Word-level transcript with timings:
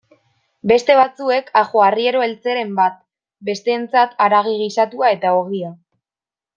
Beste 0.69 0.95
batzuek 0.99 1.51
ajoarriero 1.61 2.25
eltzeren 2.29 2.73
bat, 2.81 2.97
besteentzat 3.53 4.19
haragi 4.27 4.59
gisatua 4.67 5.17
eta 5.21 5.39
ogia. 5.47 5.75